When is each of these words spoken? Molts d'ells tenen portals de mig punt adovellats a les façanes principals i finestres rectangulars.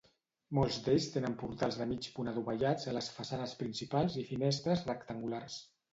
Molts 0.57 0.77
d'ells 0.85 1.09
tenen 1.15 1.35
portals 1.41 1.77
de 1.81 1.87
mig 1.91 2.09
punt 2.15 2.31
adovellats 2.31 2.89
a 2.93 2.97
les 2.99 3.11
façanes 3.19 3.53
principals 3.63 4.19
i 4.23 4.29
finestres 4.31 4.83
rectangulars. 4.93 5.61